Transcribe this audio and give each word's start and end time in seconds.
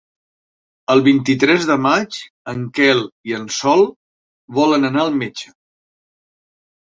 El 0.93 1.01
vint-i-tres 1.07 1.65
de 1.71 1.75
maig 1.83 2.17
en 2.53 2.63
Quel 2.79 3.03
i 3.31 3.35
en 3.39 3.45
Sol 3.57 3.85
volen 4.61 4.87
anar 4.89 5.03
al 5.03 5.11
metge. 5.19 5.53